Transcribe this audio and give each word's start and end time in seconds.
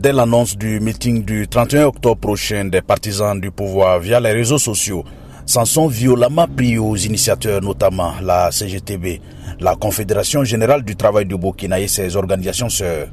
Dès 0.00 0.14
l'annonce 0.14 0.56
du 0.56 0.80
meeting 0.80 1.24
du 1.26 1.46
31 1.46 1.84
octobre 1.84 2.16
prochain 2.16 2.64
des 2.64 2.80
partisans 2.80 3.38
du 3.38 3.50
pouvoir 3.50 4.00
via 4.00 4.18
les 4.18 4.32
réseaux 4.32 4.56
sociaux, 4.56 5.04
s'en 5.44 5.66
sont 5.66 5.88
violemment 5.88 6.46
pris 6.48 6.78
aux 6.78 6.96
initiateurs, 6.96 7.60
notamment 7.60 8.14
la 8.22 8.50
CGTB, 8.50 9.20
la 9.60 9.76
Confédération 9.76 10.42
générale 10.42 10.84
du 10.84 10.96
travail 10.96 11.26
du 11.26 11.36
Burkina 11.36 11.78
et 11.78 11.86
ses 11.86 12.16
organisations 12.16 12.70
sœurs. 12.70 13.08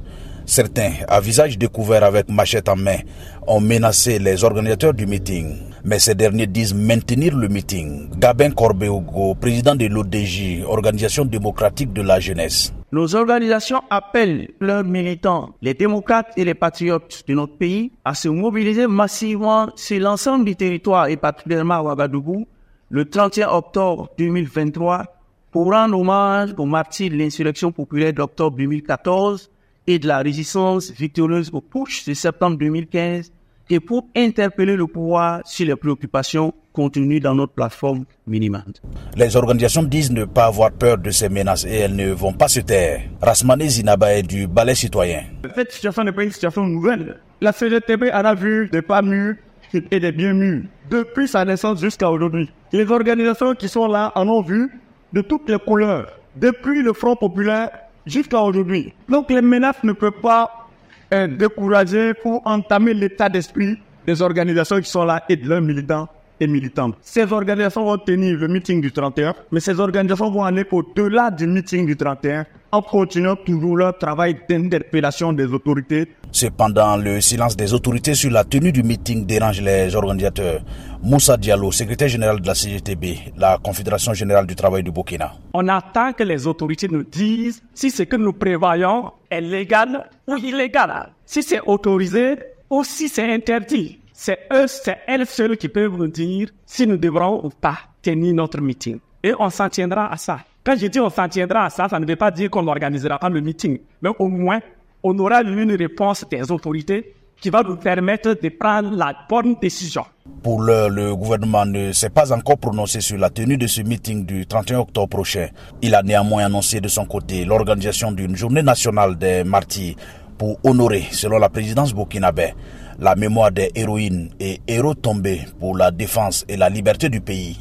Certains, 0.45 0.93
à 1.09 1.19
visage 1.19 1.57
découvert 1.57 2.05
avec 2.05 2.29
machette 2.29 2.69
en 2.69 2.77
main, 2.77 2.99
ont 3.45 3.59
menacé 3.59 4.17
les 4.17 4.45
organisateurs 4.45 4.93
du 4.93 5.05
meeting. 5.05 5.57
Mais 5.83 5.99
ces 5.99 6.15
derniers 6.15 6.47
disent 6.47 6.73
maintenir 6.73 7.35
le 7.35 7.49
meeting. 7.49 8.11
Gabin 8.17 8.51
Corbeogo, 8.51 9.35
président 9.35 9.75
de 9.75 9.87
l'ODJ, 9.87 10.63
Organisation 10.65 11.25
démocratique 11.25 11.91
de 11.91 12.01
la 12.01 12.21
jeunesse. 12.21 12.71
Nos 12.93 13.15
organisations 13.15 13.81
appellent 13.89 14.47
leurs 14.61 14.85
militants, 14.85 15.53
les 15.61 15.73
démocrates 15.73 16.31
et 16.37 16.45
les 16.45 16.53
patriotes 16.53 17.21
de 17.27 17.33
notre 17.33 17.57
pays, 17.57 17.91
à 18.05 18.13
se 18.13 18.29
mobiliser 18.29 18.87
massivement 18.87 19.69
sur 19.75 19.99
l'ensemble 19.99 20.45
du 20.45 20.55
territoire 20.55 21.07
et 21.07 21.17
particulièrement 21.17 21.73
à 21.73 21.83
Ouagadougou 21.83 22.47
le 22.89 23.03
31 23.03 23.49
octobre 23.49 24.09
2023 24.17 25.03
pour 25.51 25.73
rendre 25.73 25.99
hommage 25.99 26.53
aux 26.57 26.65
martyrs 26.65 27.11
de 27.11 27.17
l'insurrection 27.17 27.73
populaire 27.73 28.13
d'octobre 28.13 28.55
2014 28.55 29.51
et 29.85 29.99
de 29.99 30.07
la 30.07 30.19
résistance 30.19 30.89
victorieuse 30.91 31.49
au 31.51 31.59
push 31.59 32.05
de 32.05 32.13
septembre 32.13 32.57
2015 32.57 33.33
et 33.69 33.79
pour 33.79 34.07
interpeller 34.15 34.75
le 34.75 34.87
pouvoir 34.87 35.41
sur 35.45 35.65
les 35.65 35.75
préoccupations 35.75 36.53
contenues 36.73 37.19
dans 37.19 37.33
notre 37.35 37.53
plateforme 37.53 38.05
minimale. 38.27 38.73
Les 39.15 39.35
organisations 39.35 39.83
disent 39.83 40.11
ne 40.11 40.25
pas 40.25 40.45
avoir 40.45 40.71
peur 40.71 40.97
de 40.97 41.09
ces 41.09 41.27
menaces 41.27 41.65
et 41.65 41.73
elles 41.73 41.95
ne 41.95 42.11
vont 42.11 42.33
pas 42.33 42.47
se 42.47 42.59
taire. 42.59 43.01
Rasmane 43.21 43.67
Zinaba 43.67 44.21
du 44.21 44.47
Ballet 44.47 44.75
citoyen. 44.75 45.23
Cette 45.55 45.71
situation 45.71 46.03
n'est 46.03 46.11
pas 46.11 46.23
une 46.23 46.31
situation 46.31 46.65
nouvelle. 46.65 47.17
La 47.41 47.51
CGTB 47.51 48.11
en 48.13 48.25
a 48.25 48.35
vu 48.35 48.69
des 48.71 48.81
pas 48.81 49.01
mûrs 49.01 49.35
et 49.73 49.99
des 49.99 50.11
bien 50.11 50.33
mûrs 50.33 50.63
depuis 50.89 51.27
sa 51.27 51.43
naissance 51.45 51.81
jusqu'à 51.81 52.09
aujourd'hui. 52.09 52.49
Les 52.71 52.89
organisations 52.91 53.55
qui 53.55 53.67
sont 53.67 53.87
là 53.87 54.11
en 54.15 54.27
ont 54.27 54.41
vu 54.41 54.69
de 55.13 55.21
toutes 55.21 55.49
les 55.49 55.59
couleurs, 55.59 56.07
depuis 56.35 56.81
le 56.81 56.93
Front 56.93 57.15
populaire 57.15 57.69
jusqu'à 58.05 58.41
aujourd'hui. 58.41 58.93
Donc 59.09 59.29
les 59.29 59.41
menaces 59.41 59.83
ne 59.83 59.93
peuvent 59.93 60.21
pas 60.21 60.66
être 61.11 61.37
découragées 61.37 62.13
pour 62.13 62.41
entamer 62.45 62.93
l'état 62.93 63.29
d'esprit 63.29 63.77
des 64.05 64.21
organisations 64.21 64.79
qui 64.79 64.89
sont 64.89 65.03
là 65.03 65.23
et 65.27 65.35
de 65.35 65.47
leurs 65.47 65.61
militants 65.61 66.07
et 66.39 66.47
militantes. 66.47 66.95
Ces 67.01 67.31
organisations 67.31 67.83
vont 67.83 67.97
tenir 67.97 68.37
le 68.37 68.47
meeting 68.47 68.79
du 68.81 68.91
31, 68.91 69.33
mais 69.51 69.59
ces 69.59 69.79
organisations 69.79 70.29
vont 70.29 70.43
aller 70.43 70.65
au-delà 70.71 71.31
du 71.31 71.47
meeting 71.47 71.85
du 71.85 71.95
31 71.95 72.45
en 72.71 72.81
continuant 72.81 73.35
toujours 73.35 73.77
leur 73.77 73.97
travail 73.97 74.37
d'interpellation 74.49 75.33
des 75.33 75.45
autorités. 75.45 76.07
Cependant, 76.31 76.97
le 76.97 77.21
silence 77.21 77.55
des 77.55 77.73
autorités 77.73 78.13
sur 78.13 78.31
la 78.31 78.43
tenue 78.43 78.71
du 78.71 78.83
meeting 78.83 79.25
dérange 79.25 79.61
les 79.61 79.95
organisateurs. 79.95 80.61
Moussa 81.01 81.37
Diallo, 81.37 81.71
secrétaire 81.71 82.09
général 82.09 82.41
de 82.41 82.47
la 82.47 82.55
CGTB, 82.55 83.05
la 83.37 83.57
Confédération 83.57 84.13
générale 84.13 84.45
du 84.45 84.55
travail 84.55 84.83
du 84.83 84.91
Burkina. 84.91 85.33
On 85.53 85.67
attend 85.67 86.13
que 86.13 86.23
les 86.23 86.47
autorités 86.47 86.87
nous 86.87 87.03
disent 87.03 87.61
si 87.73 87.91
ce 87.91 88.03
que 88.03 88.15
nous 88.15 88.33
prévoyons 88.33 89.11
est 89.29 89.41
légal 89.41 90.09
ou 90.27 90.35
illégal, 90.37 91.11
si 91.25 91.43
c'est 91.43 91.61
autorisé 91.65 92.35
ou 92.69 92.83
si 92.83 93.07
c'est 93.07 93.31
interdit. 93.31 93.99
C'est 94.11 94.39
eux, 94.51 94.65
c'est 94.67 94.97
elles 95.07 95.27
seules 95.27 95.57
qui 95.57 95.69
peuvent 95.69 95.95
nous 95.95 96.07
dire 96.07 96.49
si 96.65 96.87
nous 96.87 96.97
devrons 96.97 97.45
ou 97.45 97.49
pas 97.49 97.77
tenir 98.01 98.33
notre 98.33 98.59
meeting. 98.59 98.99
Et 99.23 99.33
on 99.37 99.49
s'en 99.49 99.69
tiendra 99.69 100.11
à 100.11 100.17
ça. 100.17 100.39
Quand 100.67 100.75
je 100.75 100.87
dis 100.87 100.99
on 100.99 101.09
s'en 101.09 101.29
tiendra 101.29 101.63
à 101.63 101.69
ça, 101.69 101.87
ça 101.87 101.97
ne 101.97 102.05
veut 102.05 102.17
pas 102.17 102.29
dire 102.29 102.49
qu'on 102.49 102.61
n'organisera 102.61 103.17
pas 103.17 103.29
le 103.29 103.39
meeting. 103.39 103.79
Mais 104.01 104.09
au 104.19 104.27
moins, 104.27 104.59
on 105.01 105.17
aura 105.17 105.41
une 105.41 105.71
réponse 105.73 106.25
des 106.29 106.51
autorités 106.51 107.13
qui 107.39 107.49
va 107.49 107.63
nous 107.63 107.77
permettre 107.77 108.33
de 108.33 108.49
prendre 108.49 108.93
la 108.93 109.15
bonne 109.29 109.55
décision. 109.61 110.03
Pour 110.43 110.61
l'heure, 110.61 110.89
le 110.89 111.15
gouvernement 111.15 111.65
ne 111.65 111.93
s'est 111.93 112.09
pas 112.09 112.33
encore 112.33 112.57
prononcé 112.57 112.99
sur 112.99 113.17
la 113.17 113.29
tenue 113.29 113.55
de 113.55 113.65
ce 113.65 113.79
meeting 113.81 114.25
du 114.25 114.45
31 114.45 114.79
octobre 114.79 115.07
prochain. 115.07 115.47
Il 115.81 115.95
a 115.95 116.03
néanmoins 116.03 116.43
annoncé 116.43 116.81
de 116.81 116.89
son 116.89 117.05
côté 117.05 117.45
l'organisation 117.45 118.11
d'une 118.11 118.35
journée 118.35 118.61
nationale 118.61 119.17
des 119.17 119.45
martyrs 119.45 119.95
pour 120.37 120.59
honorer, 120.65 121.05
selon 121.11 121.37
la 121.37 121.47
présidence 121.47 121.93
burkinabé, 121.95 122.55
la 122.99 123.15
mémoire 123.15 123.53
des 123.53 123.71
héroïnes 123.73 124.31
et 124.41 124.59
héros 124.67 124.95
tombés 124.95 125.43
pour 125.61 125.77
la 125.77 125.91
défense 125.91 126.43
et 126.49 126.57
la 126.57 126.67
liberté 126.67 127.07
du 127.07 127.21
pays. 127.21 127.57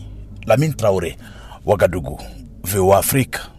Lamine 0.49 0.75
Traoré, 0.75 1.17
Ouagadougou, 1.65 2.19
VOA 2.67 2.99
África. 2.99 3.56